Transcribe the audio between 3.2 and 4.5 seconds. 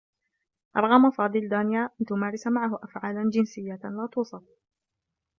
جنسيّة لا تُوصف.